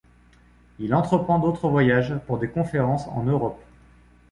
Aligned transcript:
Il 0.79 0.95
entreprend 0.95 1.37
d'autres 1.37 1.69
voyages 1.69 2.15
pour 2.25 2.39
des 2.39 2.49
conférences 2.49 3.05
en 3.09 3.21
Europe. 3.21 3.63